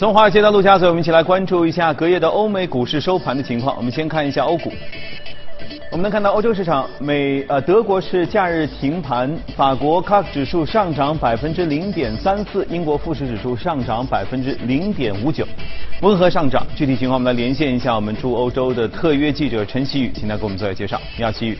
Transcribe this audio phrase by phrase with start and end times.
[0.00, 3.76] 从华尔街到陆家嘴，我们一起来关注一下隔夜的欧美股市收盘的情况。
[3.76, 4.72] 我们先看一下欧股。
[5.90, 15.46] 我们能看到欧洲市场，美呃德国是假日停盘，法国 CAC 指数上涨百分之零点三四，英国富时指数上涨百分之零点五九，
[16.00, 16.66] 温和上涨。
[16.74, 20.98] 具体情况我们来连线一下我们驻欧洲的特约记者陈奇宇，请他给我们做一下介绍。
[21.18, 21.58] 你好，奇宇。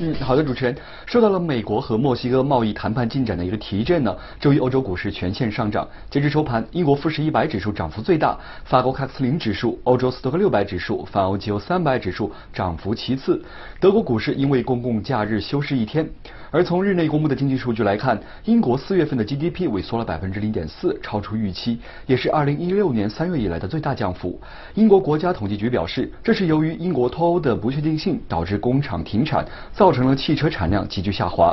[0.00, 0.76] 嗯，好的，主持人。
[1.06, 5.88] 受到了美国和墨西哥贸易谈判进展的一个提振呢，周一欧洲股市全线上涨。
[6.10, 13.44] 截至收盘，英国富时一百指数涨幅最大，法国卡斯林指数、欧洲斯托克六百指数、泛欧 G 欧三百指数涨幅其次。
[13.78, 16.08] 德国股市因为公共假日休市一天。
[16.54, 24.40] 而从日内公布的经济数据来看，英国四月份的 GDP 萎缩了百分之零点四，超出预期，也是二零一六年三月以来的最大降幅。
[24.74, 31.52] 英国国家统计局表示，这是由于英国脱欧的不确定性导致工厂停产，造成了汽车产量急剧下滑。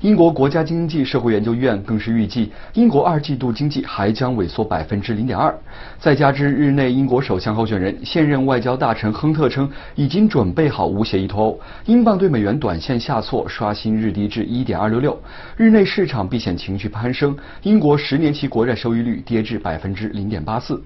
[0.00, 5.54] 英国国家经济社会研究院更是预计，英国二季度经济还将萎缩百分之零点二。
[5.98, 15.20] 再加之日内英国首相候选人现任外交大臣亨特称已经准备好无协议脱欧，英镑对美元短线下挫，刷新日低至一点二六六。
[15.56, 20.80] 日内市场避险情绪攀升，英国十年期国债收益率跌至百分之零点八四。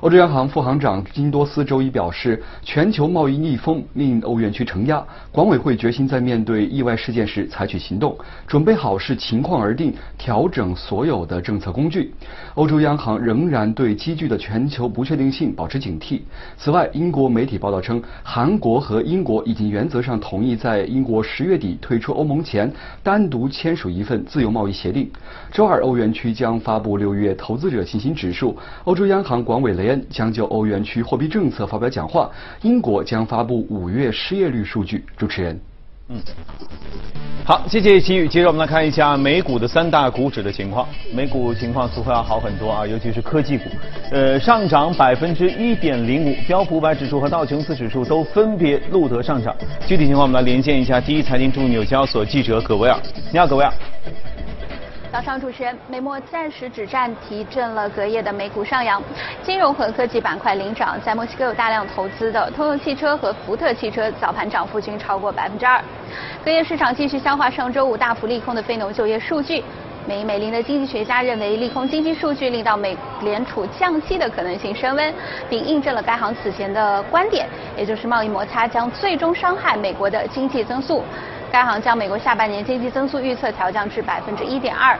[0.00, 12.12] 欧洲央行副行长金多斯周一表示，全球贸易逆风令欧元区承压，管委会决心在面对意外事件时采取行动，准备好视情况而定调整所有的政策工具。
[12.56, 16.20] 欧洲央行仍然对积聚的全球不确定性保持警惕。
[16.58, 22.70] 此外，英国媒体报道称，韩国和英国已经原则上同意在英国十月底退出欧盟前
[23.02, 25.10] 单独签署一份自由贸易协定。
[25.50, 28.56] 周二，欧元区将发布六月投资者信心指数。
[28.84, 32.30] 欧洲央行管委雷恩将就欧元区货币政策发表讲话。
[32.62, 35.04] 英国将发布五月失业率数据。
[35.16, 35.60] 主持人，
[36.12, 36.20] 嗯，
[37.44, 38.26] 好，谢谢齐宇。
[38.26, 40.88] 接着我们来看一下美股的三大股指的情况。
[41.14, 43.70] 美股情况似乎要好很多啊，尤其是科技股，
[44.10, 49.54] 呃，上涨百分之一点零五，标普五百指数和道琼斯指数都分别录得上涨。
[49.86, 52.98] 具体情况我们来连线一下第一财经驻纽交所记者葛维尔。
[53.30, 53.72] 你好，葛维尔。
[55.12, 59.02] 早上，主持人，美墨暂时止战，提振了隔夜的美股上扬。
[59.42, 65.82] 金融和科技板块领涨，在墨西哥有大量投资的通用汽车和福特汽车早盘涨幅均超过百分之二。
[66.44, 69.64] 隔夜市场继续消化上周五大幅利空的非农就业数据。
[70.06, 75.12] 美美林的经济学家认为，利空经济数据令到美联储降息的可能性升温，
[75.48, 81.02] 并印证了该行此前的观点，也就是贸易摩擦将最终伤害美国的经济增速。
[81.50, 84.96] 该行将美国下半年经济增速预测调降至百分之一点二。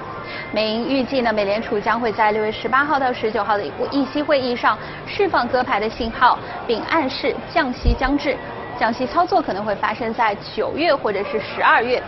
[0.52, 8.36] 美银预计呢，美联储将会在六月十八号到十九号的议息会议上释放鸽派的信号，并暗示降息将至。
[8.78, 12.02] 降息操作可能会发生在九月或者是十二月。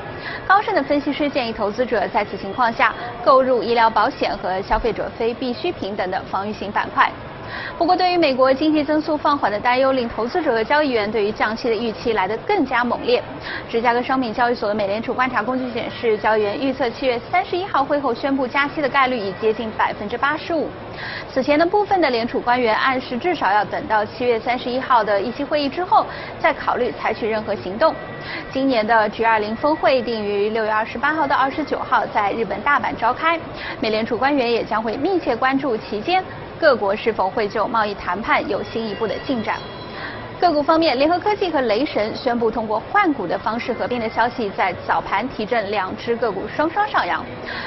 [0.47, 7.10] 高盛的分析师建议投资者在此情况下购入医疗保险和消费者非必需品等的防御型板块。
[7.79, 13.23] 不过，对于美国经济增速放缓的担忧，令投资者和交易员对于降息的预期来得更加猛烈。
[13.69, 20.69] 芝加哥商品交易所的美联储观察工具显示，交易员预测七月三十一号会后宣布加息的概率已接近百分之八十五。
[21.33, 26.07] 此前的部分的联储官员暗示，至少要等到七月三十一号的议息会议之后，
[26.39, 27.95] 再考虑采取任何行动。
[28.53, 33.41] 今年的 G20 峰会定于六月二十八号到二十九号在日本大阪召开，
[33.81, 36.23] 美联储官员也将会密切关注期间。
[36.62, 39.59] 各国是否会就贸易谈判有新一步的进展？
[40.41, 47.25] 个股方面，联合科技和雷神宣布通过换股的方式合并的消息，在早盘提振两只个股双双上扬。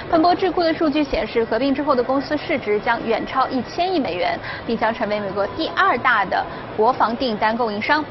[0.10, 6.46] 彭博智库的数据显示，合并之后的公司市值将远超一千亿美元，并将成为美国第二大的
[6.78, 8.02] 国防订单供应商。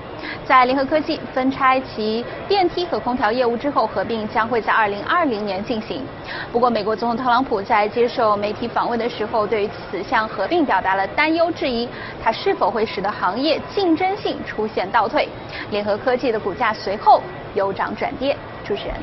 [0.45, 6.05] 在联合科技分拆其电梯和空调业务之后，合并将会在二零二零年进行。
[6.53, 11.89] 不过，美国总统特朗普在接受媒体访问的时候，对于此项合并表达了担忧，质疑
[12.23, 15.29] 它是否会使得行业竞争性出现倒退。
[15.71, 17.23] 联合科技的股价随后
[17.55, 18.37] 由涨转跌。
[18.65, 18.95] 主持人，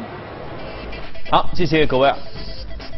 [1.29, 2.11] 好，谢谢各位。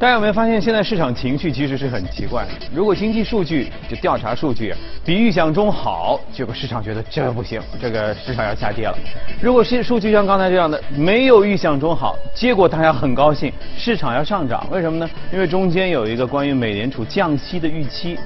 [0.04, 2.46] 大家有没有发现，现在市场情绪其实是很奇怪。
[2.76, 8.98] 如果经济数据就调查数据比预想中好，结果市场觉得这不行，这个市场要下跌了。
[9.42, 14.68] 如果是数据像刚才这样的没有预想中好，结果大家很高兴，市场要上涨。
[14.70, 15.10] 为什么呢？
[15.32, 18.20] 因为中间有一个关于美联储降息的预期。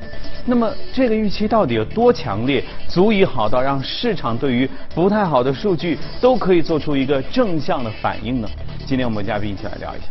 [0.47, 8.49] 那么这个预期到底有多强烈，足以好到让市场对于不太好的数据都可以做出一个正向的反应呢？
[8.83, 10.07] 今天我们嘉宾一起来聊一下。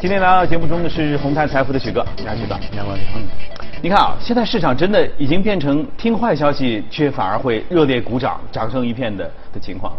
[0.00, 3.20] 今天来到节目中的是红泰财富的许哥，你好，许哥，你好，你好。
[3.82, 9.92] 你看啊，现在市场真的已经变成听坏消息却反而会热烈鼓掌、掌声一片的的情况。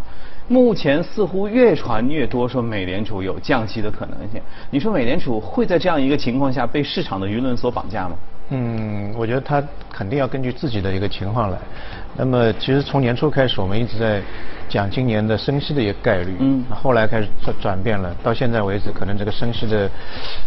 [0.47, 4.41] 目前似乎越传越多说美联储有降息的可能性。
[4.69, 8.15] 你说美联储会在这样一个情况下被市场的舆论所绑架吗？
[8.49, 9.61] 嗯，我觉得他
[9.91, 11.57] 肯定要根据自己的一个情况来。
[12.17, 14.19] 那么，其实从年初开始，我们一直在
[14.67, 16.35] 讲今年的升息的一个概率。
[16.39, 16.65] 嗯。
[16.71, 19.87] 后来开始转转变了，到现在为止，可能这个升息的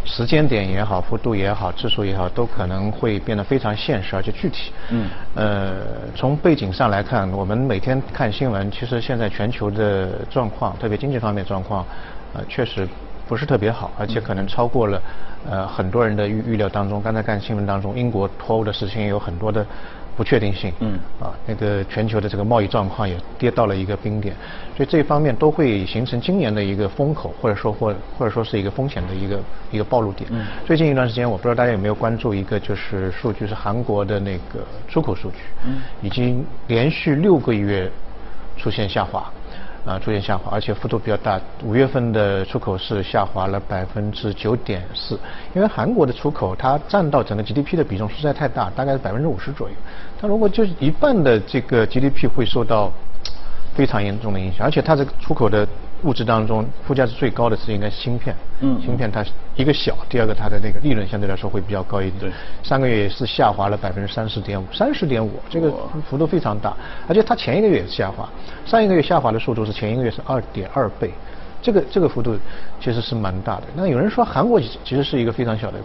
[0.05, 4.72] 时间点也好、幅度也好、次数也好，都可能会变得非常现实而且具体。
[4.90, 5.08] 嗯。
[5.37, 5.70] 呃，
[6.17, 11.87] 从背景上来看，我们每天看新闻，其实现在全球的状况，特别经济方面状况，
[12.34, 12.88] 呃，确实。
[13.28, 15.00] 不是特别好，而且可能超过了
[15.49, 17.00] 呃很多人的预预料当中。
[17.00, 19.64] 刚才看新闻当中，英国脱欧的事情有很多的
[20.16, 20.72] 不确定性。
[20.80, 20.98] 嗯。
[21.20, 24.34] 啊，那个全球的这个贸易状况也跌到了一个冰点，
[24.76, 29.40] 所以这一方面都会形成今年的一个风口，或者说或或者说是一个风险的一个
[29.70, 30.28] 一个暴露点。
[30.32, 30.46] 嗯。
[30.66, 35.38] 最近一段时间，我不知道大家有没有关注一个就是数据，是韩国的那个出口数据。
[35.66, 35.80] 嗯。
[36.02, 37.90] 已经连续六个月
[38.56, 39.30] 出现下滑。
[39.85, 41.41] 啊，出现下滑，而且幅度比较大。
[41.65, 45.19] 五月份的出口是下滑了百分之九点四，
[45.55, 49.75] 因为韩国的出口它占到整个 GDP 的比重实在太大，大概是百分之五十左右。
[50.21, 52.93] 它如果就是一半的这个 GDP 会受到。
[53.73, 55.67] 非常严重的影响，而且它这个出口的
[56.02, 58.35] 物质当中，附加值最高的是应该芯片。
[58.61, 59.25] 嗯，芯片它
[59.55, 62.20] 一个小，第二个它的那个利润相对来说会比较高一点。
[62.20, 62.31] 对，
[62.62, 65.73] 上个月也是下滑了百分之三十点五，三十点五，这个
[66.08, 66.76] 幅度非常大。
[67.08, 68.29] 而且它前一个月也是下滑，
[68.64, 71.12] 上一个月下滑的速度是前一个月是二点二倍，
[71.62, 72.37] 这个这个幅度
[72.81, 73.64] 其实是蛮大的。
[73.75, 75.79] 那有人说韩国其实是一个非常小的。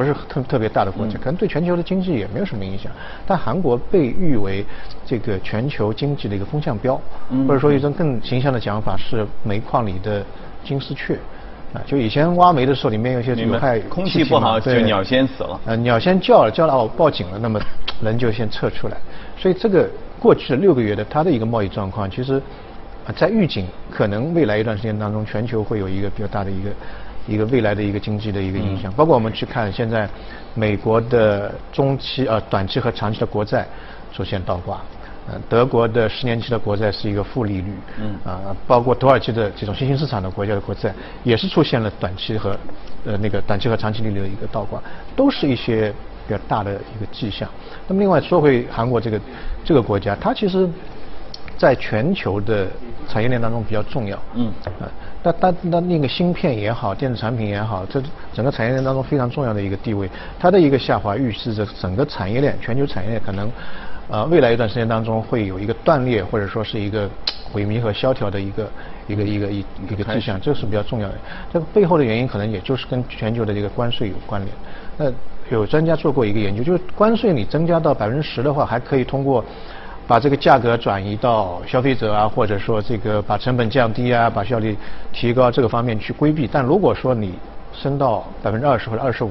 [0.00, 2.90] 不是特特别大的国家，可能对全球的经济也没有什么影响。
[3.26, 4.64] 但韩国被誉为
[5.04, 6.98] 这个全球经济的一个风向标，
[7.46, 10.24] 或者说一种更形象的讲法是煤矿里的
[10.64, 11.18] 金丝雀。
[11.74, 15.60] 啊，就以前挖煤的时候，里面有些有害空气不好，就鸟先死了。
[15.66, 17.60] 呃，鸟先叫了，叫了哦，报警了，那么
[18.02, 18.96] 人就先撤出来。
[19.36, 19.86] 所以这个
[20.18, 22.40] 过去的六个月的它的一个贸易状况，其实
[23.14, 26.70] 在预警可能未来一段时间当中，全球会有一个比较大的一个。
[27.30, 30.08] 一个未来的一个经济的一个影响，包括我们去看现在
[30.54, 33.64] 美国的中期、呃短期和长期的国债
[34.12, 34.80] 出现倒挂，
[35.28, 38.16] 呃德国的十年期的国债是一个负利率，嗯。
[38.24, 40.92] 啊包括土耳其的这种新兴市场的国家的国债
[41.22, 42.58] 也是出现了短期和
[43.04, 44.82] 呃那个短期和长期利率的一个倒挂，
[45.14, 45.94] 都是一些
[46.26, 47.48] 比较大的一个迹象。
[47.86, 49.20] 那么另外说回韩国这个
[49.64, 50.68] 这个国家，它其实
[51.56, 52.66] 在全球的
[53.08, 54.52] 产业链当中比较重要，嗯。
[54.80, 54.90] 啊。
[55.22, 58.02] 那那那那个芯片也好，电子产品也好，这
[58.32, 60.08] 整个产业链当中非常重要的一个地位，
[60.38, 63.50] 它的一个下滑预示着整个产业链，全球产业链可能，
[64.08, 67.06] 呃，未来一段时间当中会有一个断裂，或者说是一个
[67.54, 68.70] 萎靡和萧条的一个
[69.08, 71.14] 一个一个一一个迹象，这是比较重要的。
[71.52, 74.54] 这个背后的原因可能也就是跟全球的这个关税有关联。
[74.96, 75.12] 那
[75.54, 79.44] 有专家做过一个研究，就是关税你增加到百分之十的话，还可以通过。
[80.10, 84.76] 把这个价格转移到消费者啊，或者说这个把成本降低啊，把效率
[85.12, 86.48] 提高这个方面去规避。
[86.50, 87.38] 但如果说你
[87.72, 89.30] 升到百分之二十或者二十五，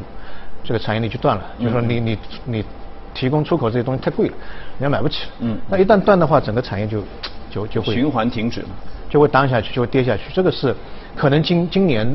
[0.63, 2.65] 这个产业链就断了，就是说你你你
[3.13, 4.33] 提供出口这些东西太贵了，
[4.79, 5.25] 人家买不起。
[5.41, 5.57] 嗯。
[5.67, 7.03] 那一旦断的话，整个产业就
[7.51, 8.63] 就就会循环停止，
[9.09, 10.31] 就会当下去，就会跌下去。
[10.33, 10.73] 这个是
[11.19, 12.07] 可能今今年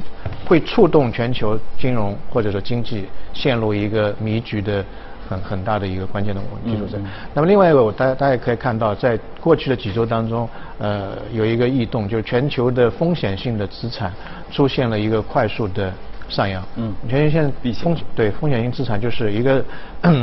[0.46, 4.82] 会触动全球金融或者说经济陷入一个迷局的。
[5.26, 6.98] 很很大的一个关键的基础在。
[7.32, 14.12] 那么另外一个，我大家大家可以看到，在过去的几周当中，呃，有一个异动，就是全球的风险性的资产
[14.52, 15.90] 出现了一个快速的
[16.28, 16.62] 上扬。
[16.76, 16.94] 嗯。
[17.08, 19.64] 全球现在风对风险性资产就是一个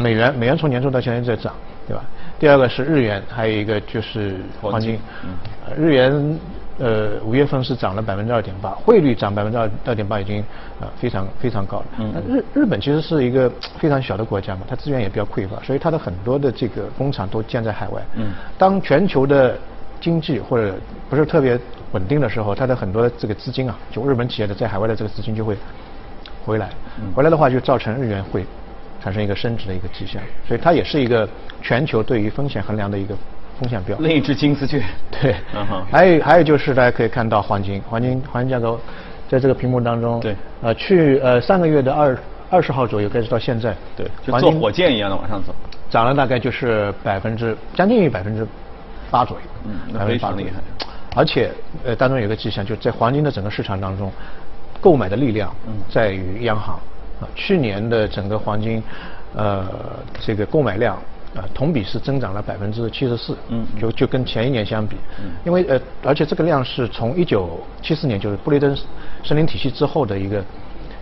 [0.03, 1.51] 美元，美元从年初到现在在涨，
[1.87, 2.03] 对吧？
[2.39, 4.99] 第二个是日元，还有一个就是黄金。
[5.23, 5.29] 嗯。
[5.75, 6.39] 日元。
[6.79, 10.43] 呃，五月份是涨了百分之二点八，汇率涨百分之二二点八，已经
[10.79, 11.85] 呃非常非常高了。
[11.99, 18.01] 嗯，日日本其实是一个非常小的国家嘛，它资源也比较匮乏，所以它的很多的这个工厂都建在海外。
[18.15, 19.55] 嗯，当全球的
[19.99, 20.73] 经济或者
[21.09, 21.59] 不是特别
[21.91, 25.55] 稳定的时候，它的很多这个资金啊，就日本企业的在海外的这个资金就会
[26.45, 26.69] 回来，
[27.13, 28.43] 回来的话就造成日元会
[29.03, 31.29] 产生一个升值的一个迹象，所以它也是一个
[31.61, 33.15] 全球对于风险衡量的一个。
[33.61, 34.83] 风向标，另一只金丝雀。
[35.11, 35.35] 对，
[35.91, 38.75] 还有还有就是大家可以看到黄金，黄金黄金价格
[39.29, 42.17] 在这个屏幕当中，对，呃，去呃上个月的二
[42.49, 45.53] 二十号左右开始到现在，对，就坐火箭一样的往上走，
[45.91, 48.47] 涨了大概就是百分之将近于百分之
[49.11, 50.59] 八左右，嗯，非常厉害。
[51.15, 51.51] 而且
[51.85, 54.11] 呃当中有个迹象，就在黄金的整个市场当中，
[54.81, 55.53] 购买的力量
[55.87, 56.79] 在于央行，
[57.19, 58.81] 啊，去年的整个黄金
[59.35, 59.67] 呃
[60.19, 60.97] 这个购买量。
[61.35, 68.75] 啊，同比是增长了百分之七十四，嗯，就就跟前一年相比，嗯，因为呃，而且这个量是从一九七四年就是布雷登
[69.23, 70.43] 森林体系之后的一个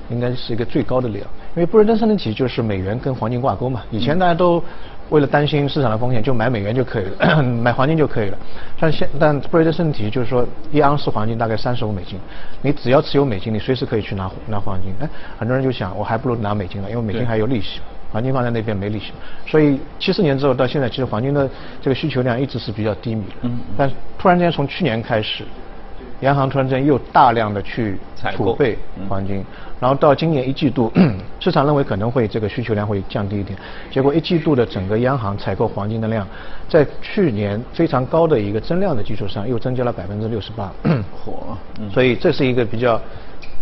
[0.09, 3.83] 应该是一个最高的量，因为布雷登森林体系就是美元跟黄金挂钩嘛。
[3.89, 4.63] 以前大家都
[5.09, 8.38] 为了担心市场的风险，就买美元就可以了， 买黄金就可以了。
[8.79, 12.19] 但现但布雷登森林体系就是说，一盎司黄金大概三十五美金，
[12.62, 14.93] 你只要持有美金，你随时可以去拿拿黄金。
[15.00, 15.09] 哎，
[15.39, 17.79] 很多人就想，我还不如拿美金了，因为美金还有利息，
[18.12, 19.12] 黄金放在那边没利息。
[19.48, 21.50] 所以七四年之后到现在，其实黄金的
[21.82, 23.36] 这个需求量一直是比较低迷的。
[23.42, 23.60] 嗯。
[23.78, 25.44] 但突然间从去年开始。
[26.22, 27.98] 央行突然间又大量的去
[28.36, 29.42] 储备黄金，
[29.80, 30.92] 然后到今年一季度，
[31.39, 33.58] 市场认为可能会这个需求量会降低一点，
[33.89, 36.28] 结果一季度的整个央行采购黄金的量，
[36.68, 40.70] 在去年非常高的一个增量的基础上，又增加了百分之六十八。
[41.24, 41.58] 火，
[41.94, 43.00] 所以这是一个比较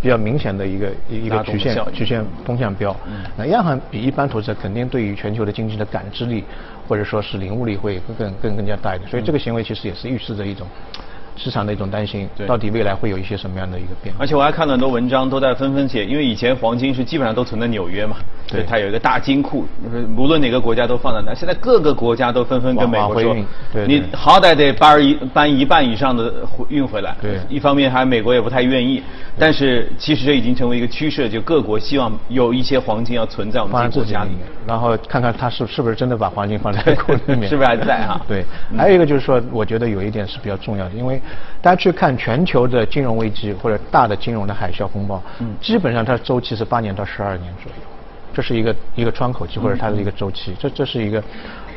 [0.00, 2.94] 比较明显的一个一个曲线曲线风向标。
[3.36, 6.44] 那央行比一般投资者肯定对于全球的经济的感知力
[6.86, 10.66] 或者说是领悟力会更更更加大一点，所以这个行为其实也是预示着一种。
[11.38, 14.22] 市场的一种担心，到底未来会有一些什么样的一个变化？
[14.22, 18.16] 而且我还看了很多文章都在纷纷写，因为以前黄金是基本上都存在纽约嘛，
[18.48, 19.64] 对，它有一个大金库，
[20.16, 21.32] 无论哪个国家都放在那。
[21.32, 23.36] 现在各个国家都纷纷跟美国说，
[23.86, 26.32] 你好歹得搬一搬一半以上的
[26.68, 27.16] 运回来。
[27.22, 29.02] 对，一方面还美国也不太愿意，
[29.38, 38.20] 但是其实这已经成为一个趋势，就各国希望有一些黄金要存在我们自己国家里面，然后看看他是是不是真的把黄金放在库里面， 是不是还在啊？
[38.26, 38.44] 对，
[38.76, 41.20] 还有一个就是说，我觉得有一点是比较重要的，因为。
[41.60, 47.78] 大家去看全球的金融危机或者大的金融的海啸风暴，嗯，基本上它的周期是八年到十二年左右，
[48.32, 51.20] 这是一个一个窗口期或者它的一个周期，这这是一个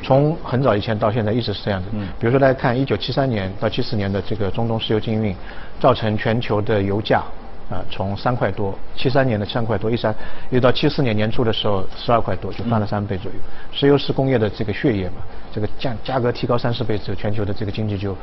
[0.04, 1.88] 从很早以前到现在一直是这样的。
[1.94, 5.36] 嗯，比如说大家看一九七三年到七四年的这个中东石油禁运，
[5.80, 7.24] 造成全球的油价
[7.72, 10.14] 啊从三块多，七三年的三块多，一三
[10.52, 13.38] 一直到七四年年初的时候十二块多，就翻了三倍左右。
[13.72, 18.16] 石油是工业的这个血液嘛，这个价价格提高三十倍之后，全球的这个经济就。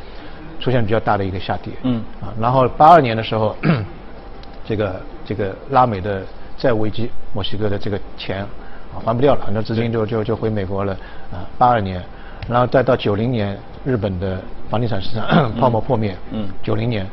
[0.60, 3.56] 出现比较大的一个下跌，嗯，啊，然后八二年的时候，
[4.66, 6.22] 这个这个拉美的
[6.56, 8.48] 债务危机，墨西哥的这个钱啊
[9.04, 10.92] 还不掉了，很多资金就就就回美国了，
[11.32, 12.02] 啊，八二年，
[12.48, 17.06] 然后再到九零年，日本的房地产市场 泡沫破灭，嗯，九零年，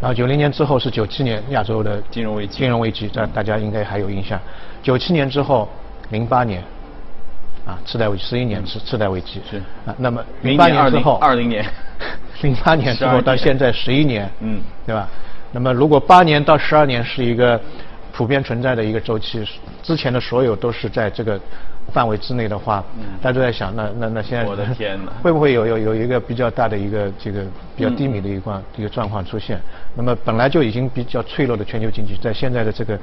[0.00, 4.40] 然后九零年之后是九七年亚洲的金融危机，金融危机，这大家应该还有印象，
[4.82, 5.68] 九七年之后，
[6.10, 6.62] 零八年。
[7.64, 11.64] 啊，次贷危机十一年次次贷危机是啊，那么零八年之后二零年，
[12.42, 15.08] 零八年之后到现在十一年，嗯，对吧？
[15.52, 17.60] 那么如果八年到十二年是一个
[18.12, 19.46] 普遍存在的一个周期，
[19.80, 21.38] 之前的所有都是在这个
[21.92, 22.84] 范围之内的话，
[23.22, 27.44] 大家都在想，那那那现在我的天哪， 会不会有有有一个比较大的一个这个
[27.76, 29.60] 比较低迷的一个一个状况出现？
[29.94, 32.98] 那么本来就已经比较脆弱的全球经济，在现在的这个。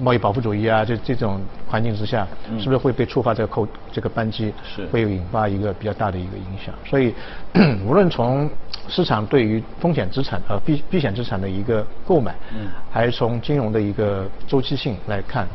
[0.00, 2.26] 贸易保护主义啊，这这种环境之下，
[2.58, 4.52] 是不是会被触发这个扣这个扳机？
[4.64, 6.74] 是会有引发一个比较大的一个影响。
[6.84, 7.14] 所以，
[7.86, 8.48] 无论从
[8.88, 15.46] 市场对于风险资产呃避避险资产的一个购买，嗯，还是从金融的一个周期性来看，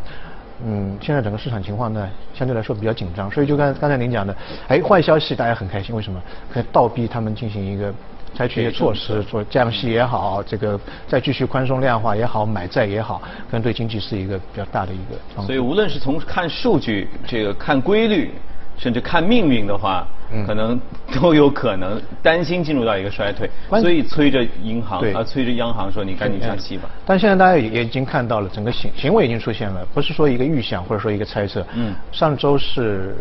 [0.64, 3.32] 嗯，现在整个市场情况呢，相对来说比较紧张。
[3.32, 4.36] 所以就刚刚才您讲的，
[4.68, 6.22] 哎，坏消息大家很开心，为什么？
[6.54, 7.92] 可以倒逼他们进行一个。
[8.36, 10.78] 采取一些措施，做降息也好，这个
[11.08, 15.42] 再继续宽松量化也好，买债也好，可能对经济是一个比较大的一个。
[15.44, 18.32] 所以无论是从看数据，这个看规律，
[18.78, 20.06] 甚至看命运的话，
[20.46, 20.78] 可能
[21.14, 23.50] 都有可能担心进入到一个衰退，
[23.80, 26.90] 所以催着银行啊，催着央行说你赶紧降息吧。
[27.06, 31.66] 但现在大家也已经看到了，整个行行为已经出现了，不是说一个预想或者说一个猜测。
[31.74, 31.96] 嗯。
[32.12, 33.16] 上周是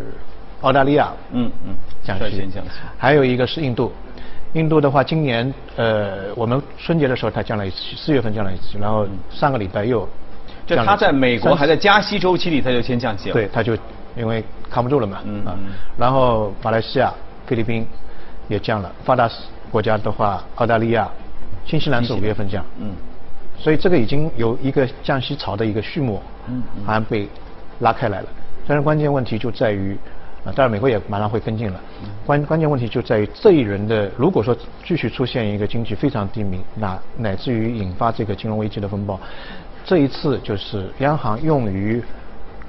[0.59, 2.43] 澳大利亚，嗯嗯，降息，
[2.97, 3.93] 还有一个是印度。
[4.55, 10.07] 印度的话，今年呃，我们春节的时候它降了一次，四月份降了一次，然后上个礼拜又，
[10.65, 13.33] 就它在美国还在加息周期里，它就先降息了。
[13.33, 13.77] 对，它就
[14.15, 15.53] 因为扛不住了嘛，嗯啊，
[15.97, 17.13] 然后马来西亚、
[17.45, 17.85] 菲律宾
[18.47, 19.29] 也降了，发达
[19.69, 21.09] 国家的话，澳大利亚、
[21.65, 22.93] 新西兰是五月份降，嗯，
[23.57, 27.27] 所以这个已经有一个降息潮的一个序幕，嗯，好像被
[27.79, 28.27] 拉开来了。
[28.65, 29.97] 但是关键问题就在于。
[30.45, 31.81] 啊，当然美国也马上会跟进了。
[32.25, 39.19] 关关键问题就在于这一轮的，如果说继续出现一个经济非常低迷，那乃至于引发这个金融危机的风暴，
[39.83, 42.01] 这一次就是央行用于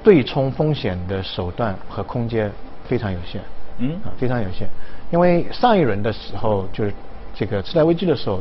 [0.03, 2.51] 对冲风险的手段和空间
[2.87, 3.41] 非常有限。
[3.77, 4.67] 嗯，啊，非常有限。
[5.11, 6.91] 因为上一轮的时候，就是
[7.35, 8.39] 这个次贷危机的时候，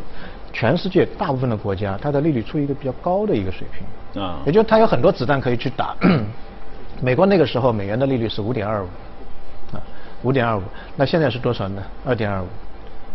[0.50, 4.22] 全世界大部分的国家它的利率处于一个比较高的一个水平。
[4.22, 5.94] 啊，也就是它有很多子弹可以去打。
[7.02, 8.88] 美国那个时候美元的利率是五点二五。
[10.26, 10.62] 五点二五，
[10.96, 11.82] 那现在是多少呢？
[12.04, 12.46] 二点二五，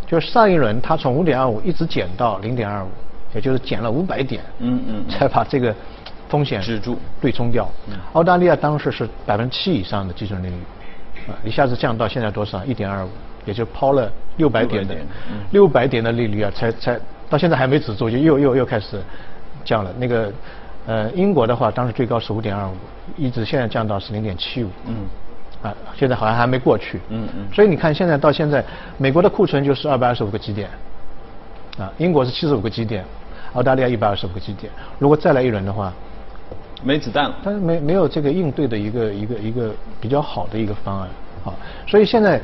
[0.08, 2.88] 就是上一轮它从五点二五一直减到零点二五，
[3.36, 5.75] 也就是减了五百点，嗯嗯，才把这个
[6.30, 7.70] 风险止住对冲掉。
[8.13, 10.56] 澳大利亚当时是百分之七以上的基准利率，
[11.27, 12.63] 啊，一下子降到现在多少？
[12.63, 13.10] 一点二五，
[13.44, 14.96] 也就抛了六百点的
[15.51, 16.98] 六百点的利率啊，才才
[17.30, 19.01] 到现在还没止住，就又又又开始
[19.65, 19.91] 降了。
[19.98, 20.32] 那个
[20.88, 22.74] 呃，英国的话，当时最高是五点二五，
[23.18, 24.70] 一直现在降到是零点七五。
[24.88, 24.96] 嗯。
[25.62, 27.00] 啊，现在好像还没过去。
[27.10, 27.48] 嗯嗯。
[27.53, 28.63] 所以你看，现在到现在，
[28.98, 30.70] 美国的库存就是二百二十五个基点，
[31.77, 33.06] 啊，英国是七十五个基点，
[33.53, 34.72] 澳大利亚一百二十五个基点。
[34.98, 35.94] 如果再来一轮的话，
[36.84, 37.36] 没子弹了。
[37.44, 41.08] 但是没没有这个应对的一个一个一个比较好的一个方案，
[41.46, 41.53] 啊，
[41.88, 42.41] 所以现在，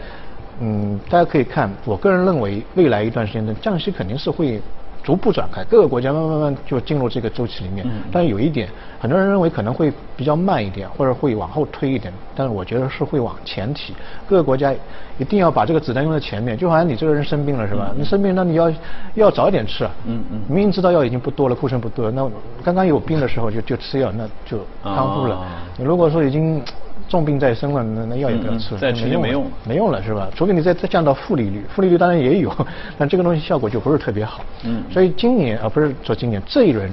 [0.59, 4.62] 嗯，大家可以看，我个人认为未来一段时间的降息肯定是会。
[5.04, 7.86] 逐步展开，各个国家慢慢慢慢就进入这个周期里面。
[8.12, 8.68] 但是有一点，
[9.00, 12.13] 很多人认为可能会比较慢一点，或者会往后推一点。
[12.36, 13.94] 但是我觉得是会往前提。
[14.27, 14.74] 各个国家
[15.18, 17.92] 一定要把这个子弹用在前面，就好像你这个人生病了是吧？
[17.96, 18.72] 你生病那你要
[19.16, 19.86] 要早点吃。
[20.06, 20.42] 嗯嗯。
[20.48, 22.30] 明明知道药已经不多了，库存不多，那
[22.63, 25.46] 刚刚有病的时候就就吃药，那就康复了。
[25.77, 26.62] 你如果说已经。
[27.07, 30.29] 重病在身了，那那药也不要吃了，再吃就没用，没用了是吧？
[30.35, 32.53] 除非你再再降到负利率，负利率当然也有，
[32.97, 34.43] 但这个东西效果就不是特别好。
[34.63, 36.91] 嗯，所以今年啊，不是说今年这一轮，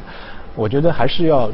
[0.54, 1.50] 我觉得还是要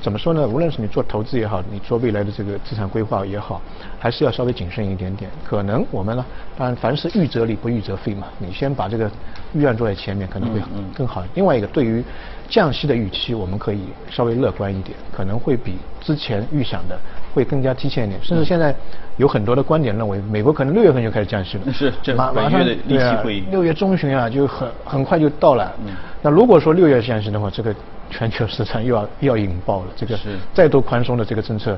[0.00, 0.46] 怎么说呢？
[0.46, 3.60] 无论是你做投资也好，你做未来的这个资产规划也好，
[3.98, 5.30] 还是要稍微谨慎一点点。
[5.44, 6.24] 可能我们呢，
[6.56, 9.10] 当然凡是预则立不预则废嘛，你先把这个
[9.52, 10.60] 预案做在前面，可能会
[10.94, 11.24] 更好。
[11.34, 12.04] 另外一个对于。
[12.48, 16.98] 降息的预期，我们可以稍微乐观一点，可能会比之前预想的
[17.34, 18.20] 会更加提前一点。
[18.22, 18.74] 甚至现在
[19.16, 21.72] 有很多的观点认为，美国可能六月份就开始降息了。
[21.72, 25.74] 是，马马上对啊，六月中旬啊，就很很快就到了。
[26.22, 27.74] 那如果说六月降息的话，这个
[28.10, 29.86] 全球市场又要 又要引爆了。
[29.96, 30.18] 这个
[30.54, 31.76] 再多宽松的这个政策，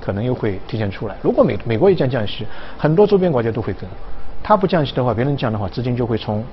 [0.00, 1.16] 可能又会提前出来。
[1.22, 2.46] 如果美美国一降降息，
[2.76, 3.88] 很多周边国家都会跟。
[4.42, 6.44] 它不降息的话，别人降的话，资金就会从。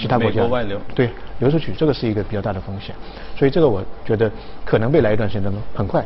[0.00, 2.94] 其他国家外流对流出去，这个是一个比较大的风险，
[3.36, 4.30] 所以这个我觉得
[4.64, 6.02] 可能未来一段时间当中很快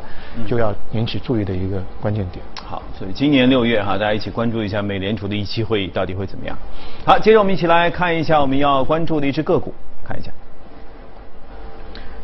[0.48, 2.44] 就要引起注意的一个关键点。
[2.56, 6.58] 好，所以今年六月哈，大家一起关注一下美联储的一期会议到底会怎么样。
[7.04, 9.72] 好，接着我们一起来看一下我们要关注的一只个股，
[10.04, 10.32] 看一下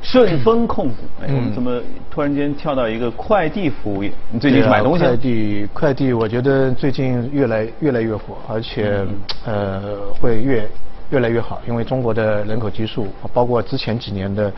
[0.02, 0.94] 顺丰控股。
[1.22, 4.10] 哎，我们怎么突然间跳到一个快递服务业？
[4.32, 5.04] 你最近是买东西？
[5.04, 9.06] 快递，快递，我觉得最近越来越来越火，而且
[9.46, 10.68] 呃会越。
[11.10, 14.52] 越来越好，因为中国的人口基数，包括之前几年的，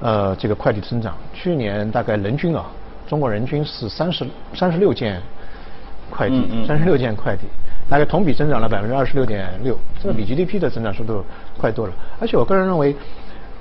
[0.00, 2.64] 呃，这个快递增长，去年大概人均啊，
[3.06, 5.20] 中国人均是三十三十六件
[6.10, 7.42] 快递，三十六件快递，
[7.90, 11.22] 大概同比增长了百分之二十六点六，这个比 GDP 的增长速度
[11.58, 11.92] 快多了。
[12.18, 12.96] 而且我个人认为，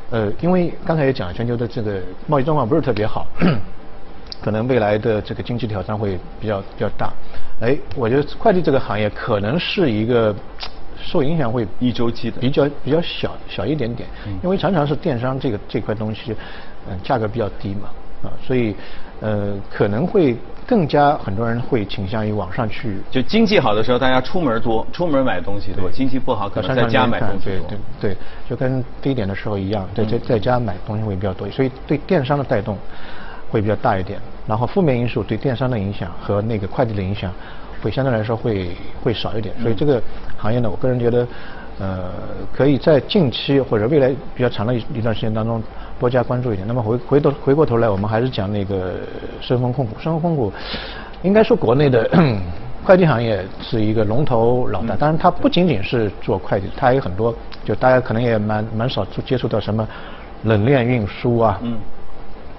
[0.09, 3.27] 呃，因为刚才也讲，全球的这个贸易状况不是特别好，
[4.41, 7.11] 可能未来的这个经济挑战会比较比较大。
[7.59, 10.33] 哎，我觉得快递这个行业可能是一个。
[11.01, 14.07] 受影响会一周期的比较比较小小一点点，
[14.43, 16.35] 因为常常是电商这个这块东西，
[16.89, 17.89] 嗯，价格比较低嘛，
[18.23, 18.75] 啊，所以
[19.19, 22.97] 呃可能会更加很多人会倾向于网上去。
[23.09, 27.67] 就经济好的时候，大家出门多，出门买东西多；经济不好，可能在家买东西多。
[27.67, 28.17] 对对对，
[28.49, 32.77] 就跟低点的时候一样，在在在家买东西会比较多，所以对电商的带动
[33.49, 34.19] 会比较大一点。
[34.47, 37.31] 然后负面因素对电商的影响和那个快递的影响。
[37.81, 38.69] 会相对来说会
[39.03, 40.01] 会少一点，所以这个
[40.37, 41.27] 行业呢，我个人觉得，
[41.79, 42.11] 呃，
[42.53, 45.61] 可以在近期或者未来比较长的一一段时间当中
[45.99, 46.67] 多加关注一点。
[46.67, 48.93] 那么回回头回过头来，我们还是讲那个
[49.41, 49.95] 顺丰控股。
[49.99, 50.53] 顺丰控股
[51.23, 52.09] 应该说国内的
[52.83, 59.87] 快递行业是一个龙头老大，当然它不仅仅是做快递，它还有很多，就大家可能也蛮蛮少接触到什么
[60.43, 61.77] 冷链运输啊，嗯，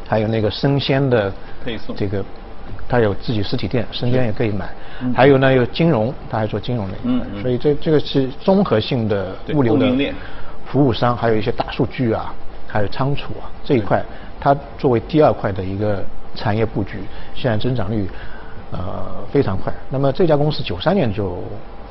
[0.09, 1.33] 还有那个生鲜的
[1.65, 2.25] 配送这个。
[2.93, 4.69] 它有自己实体店，身边也可以买，
[5.15, 10.13] 还有呢有金融，它还做金融类，嗯所以这这个是综合性的物流的
[10.67, 12.35] 服务商，还有一些大数据啊，
[12.69, 14.05] 还有仓储啊这一块，
[14.39, 16.99] 它作为第二块的一个产业布局，
[17.35, 18.07] 现在增长率
[18.73, 18.79] 呃
[19.33, 19.73] 非常快。
[19.89, 21.39] 那么这家公司九三年就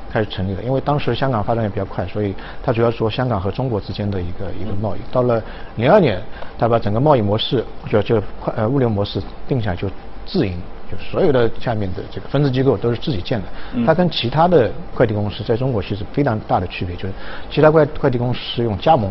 [0.08, 5.00] 开始成立了，因为当时香港发展也比较快，所以它主要做香港和中国之间的一个一个贸易。
[5.10, 5.42] 到了
[5.74, 6.22] 零二年，
[6.56, 9.90] 它把整个贸易模式就就快呃物流模式定下就
[10.24, 10.56] 自营。
[10.98, 13.46] 所有的下面的这个分支机构都是自己建的，
[13.86, 17.14] 它跟其他的快递公司在中国其实非常大的区别，就是
[17.50, 19.10] 其他快快递公司用加盟。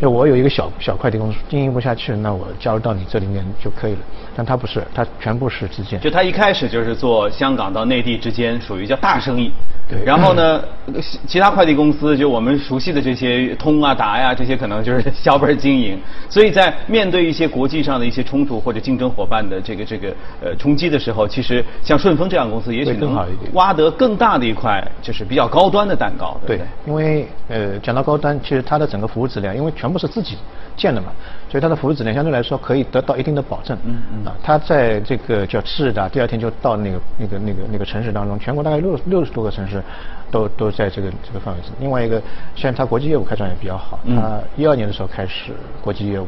[0.00, 3.98] 就我有一个小小快递公司经营不下去，那我加入到你这里面就可以了。
[4.36, 6.00] 但他不是，他全部是自建。
[6.00, 9.50] 就他一开始就是做香港到内地之间属于叫大生意。
[9.88, 9.98] 对。
[10.04, 10.62] 然后呢，
[11.26, 16.00] 其他快递公司就我们熟悉的这些通啊达呀这些可能就是小本经营。
[16.28, 23.18] 所以在面对一些国际上的一些冲突或者竞争伙伴的这个这个呃冲击的时候，其实像顺丰这样公司也许能
[23.54, 26.40] 挖得更大的一块就是比较高端的蛋糕。
[26.46, 26.60] 对。
[26.86, 29.87] 因为呃讲到高端，其实它的整个服务质量，因为全。
[29.88, 30.36] 全部是自己
[30.76, 31.10] 建的嘛，
[31.50, 33.74] 所以它的服务质量相对来说可以得到一定的保证。
[33.84, 34.26] 嗯嗯。
[34.26, 39.82] 啊，它在这个叫次日的第二天就到那个那个那个那个城市当中，全国大概六六十多个城市
[40.30, 41.76] 都都在这个这个范围之内。
[41.80, 42.20] 另外一个，
[42.54, 43.98] 现在它国际业务开展也比较好。
[44.14, 46.26] 它一二年的时候开始国际业务，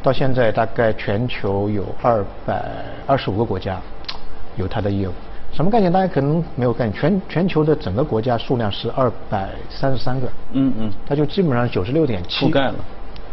[0.00, 2.62] 到现在大概全球有二百
[3.04, 3.80] 二十五个国家
[4.54, 5.12] 有它的业务。
[5.52, 5.92] 什么概念？
[5.92, 6.92] 大家可能没有概念。
[6.98, 10.26] 全全球的整个国家数量是二百三十三个。
[10.52, 10.90] 嗯嗯。
[11.06, 12.46] 它就基本上九十六点七。
[12.46, 12.74] 覆盖了。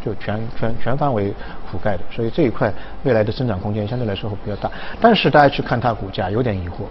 [0.03, 1.31] 就全全全范围
[1.71, 4.71] 覆盖的，所以这一块未来的增长空间相对来说会比较大。
[5.01, 6.83] 但是大家去看它股价，有点疑惑。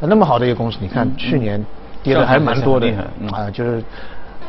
[0.00, 1.64] 那么好的一个公司，你看去年
[2.02, 2.86] 跌的还蛮多的
[3.32, 3.82] 啊，就是。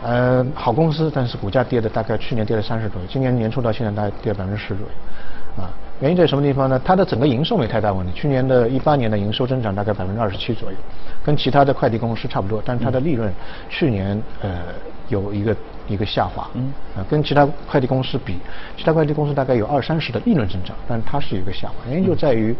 [0.03, 5.65] 呃，好公司，但是股价跌的大概去年跌了三十左右，今年年初到现在大概跌百分之十左右，啊，
[5.99, 6.79] 原因在什么地方呢？
[6.85, 10.77] 它的整个营收没太大问题，去年的一八年的营收增长大概百分之二十七左右，
[11.23, 13.33] 跟其他的快递公司差不多，但是它的利润
[13.69, 14.59] 去年呃
[15.09, 15.55] 有一个
[15.87, 18.37] 一个下滑，嗯，啊，跟其他快递公司比，
[18.77, 22.55] 其他快递公司大概有二三十的利润增长，但它是有一个下滑，原因就在于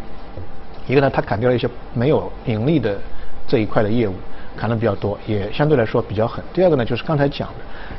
[0.88, 2.98] 一个呢，它砍掉了一些没有盈利的
[3.46, 4.14] 这一块的业务。
[4.56, 6.44] 砍的比较多，也相对来说比较狠。
[6.52, 7.54] 第二个呢，就是刚才讲的，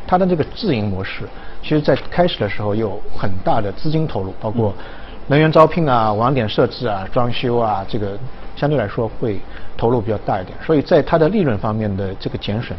[0.05, 1.23] 它的这个自营模式，
[1.63, 4.75] 其实在开始的时候有很大的资金投入，包括
[5.29, 8.17] 人员招聘啊、网点设置啊、装修啊，这个
[8.55, 9.39] 相对来说会
[9.77, 10.57] 投入比较大一点。
[10.65, 12.77] 所以在它的利润方面的这个减损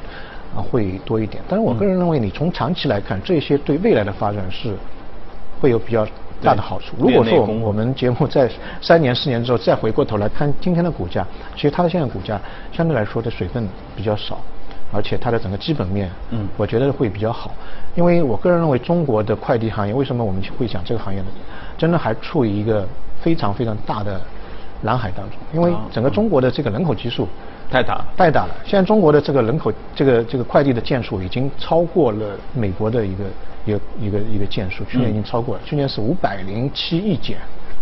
[0.54, 1.42] 啊会多一点。
[1.48, 4.76] 但是我个人认为，你从长期来看，这些对未来的发展是
[5.60, 6.06] 会有比较。
[6.42, 6.96] 大的好处。
[6.98, 11.22] 如果说我们我们节目在三年四年之后再回过头来看今天的股价，
[11.54, 12.40] 其实它的现在股价
[12.72, 14.40] 相对来说的水分比较少，
[14.92, 17.52] 而且它的整个基本面，嗯，我觉得会比较好。
[17.94, 21.26] 因为我个人认为中国的快递行业为什么我们会讲这个行业呢？
[21.78, 22.86] 真的还处于一个
[23.20, 24.20] 非常非常大的
[24.82, 25.38] 蓝海当中。
[25.52, 27.26] 因为整个中国的这个人口基数
[27.70, 28.54] 太大太大了。
[28.64, 33.24] 现在中国的这个人口这个这个快递的件数已经超过了美国的一个。
[33.66, 37.36] 一个一个一个件数，去年已经超过了，去年是五百零七亿件，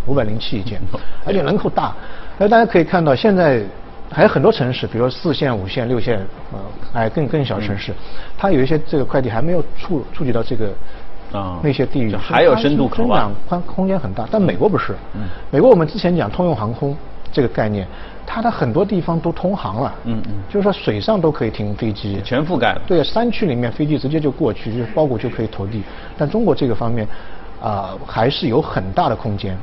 [0.06, 0.80] 五百零七亿件，
[1.24, 1.94] 而且人口大，
[2.36, 3.62] 那大家可以看到，现在
[4.10, 6.18] 还有很多城市，比如四线、五线、六线，
[6.52, 6.58] 呃，
[6.92, 7.92] 哎，更更小城市，
[8.36, 10.70] 它有一些这个快递还没有触触及到这个
[11.32, 14.94] 啊那些地域，还有深度增长宽空间很大，但美国不是，
[15.50, 16.96] 美国我们之前讲通用航空
[17.32, 17.86] 这个概念。
[18.30, 22.82] 它的很多地方都通航了，嗯嗯，就是说水上都可以停飞机，全覆盖了。
[22.86, 25.82] 对，山区里面飞机直接就过去，就包裹就可以投递。
[26.18, 27.08] 但中国这个方面，
[27.58, 29.56] 啊，还是有很大的空间，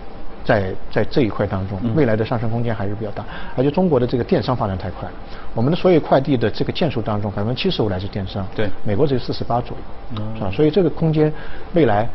[0.46, 3.26] 在在这一块当中，未来的上升空间还是比较大。
[3.58, 5.16] 而且中国的这个电商发展太快了，
[5.54, 9.76] 我们的所有快递的这个件数当中，百分之七十五来自电商，对，美国只有四十八左
[10.16, 10.52] 右，是吧？
[10.52, 11.34] 所以这个空间
[11.74, 12.08] 未来。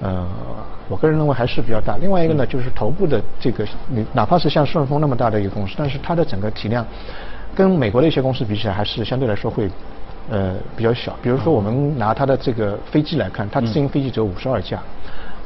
[0.00, 0.24] 呃，
[0.88, 1.96] 我个人认为还是比较大。
[1.96, 6.86] 另外一个呢，就是头部的这个，你哪怕是像顺丰那么大的一个公司，但是它的整个体量，
[7.52, 9.68] 跟美国的一些公司比起来，还是相对来说会
[10.30, 11.16] 呃比较小。
[11.20, 14.80] 比如说，我们拿它的这个飞机来看，它自营飞机只有五十二架，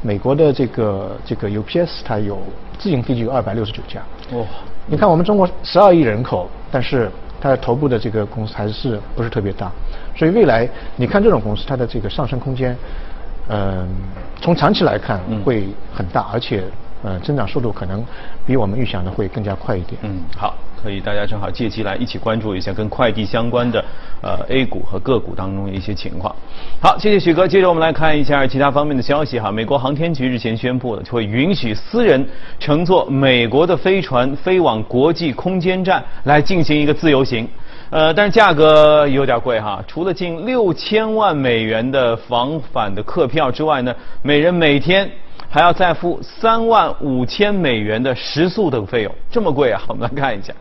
[0.03, 2.37] 美国的这个这个 UPS 它有
[2.77, 4.01] 自营飞机有二百六十九架。
[4.37, 4.45] 哇！
[4.85, 9.71] 你看我们中国十二亿人口，但是它的头部的这个公司还是不是特别大。
[10.15, 12.77] 所以未来你看这种公司，它的这个上升空间。
[13.49, 13.87] 嗯，
[14.41, 16.63] 从长期来看会很大，而且
[17.03, 18.03] 呃增长速度可能
[18.45, 19.97] 比我们预想的会更加快一点。
[20.01, 23.83] 嗯，好，可以大家正好借机来一起关注一下跟快递相关的
[24.21, 26.35] 呃 A 股和个股当中的一些情况。
[26.81, 27.47] 好，谢谢许哥。
[27.47, 29.49] 接着我们来看一下其他方面的消息哈。
[29.49, 32.27] 美国航天局日前宣布了，就会允许私人
[32.59, 37.47] 乘坐美国的飞船飞往国际空间站来进行一个自由行。
[37.89, 45.09] 呃，但是价格有点贵哈，除了近六千万美元的往返的客票之外呢，每人每天
[45.49, 49.81] 还要再付三万五千美元的食宿等费用，这么贵啊？
[49.87, 50.53] 我们来看一下。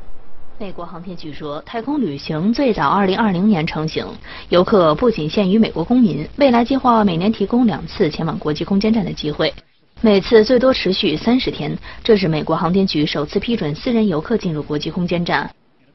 [0.58, 4.06] 美国航天局说，太空旅行最早二零二零年成型，
[4.48, 9.52] 游客不仅限于美国公民，未来计划每年提供两次前往国际空间站的机会，
[10.00, 11.76] 每次最多持续三十天。
[12.04, 15.50] 这是美国航天局首次批准私人游客进入国际空间站。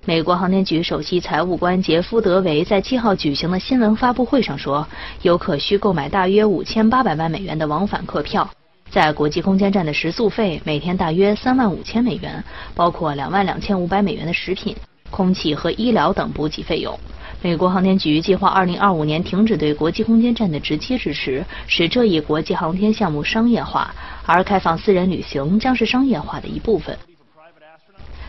[0.06, 4.86] 美国航天局首席财务官杰夫·德维在七号举行的新闻发布会上说，
[5.22, 8.50] 游客需购买大约五千八百万美元的往返客票，
[8.90, 14.76] 在国际空间站的食宿费每天大约三万五千美元，包括两万两千五百美元的食品、
[15.12, 16.98] 空气和医疗等补给费用。
[17.42, 23.94] 美国航天局计划二零二五年停止对国际空间站的直接支持，使这一国际航天项目商业化，
[24.26, 26.98] 而开放私人旅行将是商业化的一部分。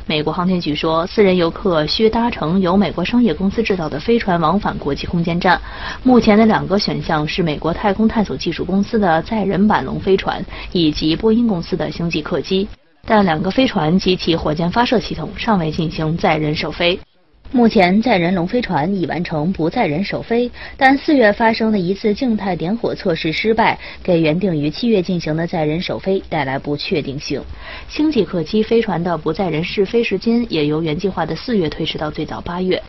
[0.09, 5.61] 美国航天局说，私人游客需搭乘由美国商业公司制造的飞船往返国际空间站。
[6.03, 10.43] 目前的两个选项是美国太空探索技术公司的载人版龙飞船
[10.73, 12.67] 以及波音公司的星际客机，
[13.05, 16.99] 但两个飞船及其火箭发射系统尚未进行载人首飞。
[17.51, 27.43] 目前，载人龙飞船已完成不载人首飞，但四月发生的一次静态点火测试失败，给原定于七月进行的载人首飞带来不确定性。
[27.89, 32.83] 星际客机飞船的不载人试飞时间也由原计划的四月推迟到最早八月，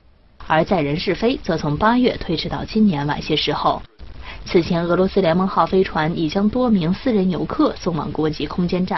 [0.45, 3.82] 而载人试飞则从八月推迟到今年晚些时候。
[4.45, 8.98] 此前，俄罗斯联盟号飞船已将多名私人游客送往国际空间站。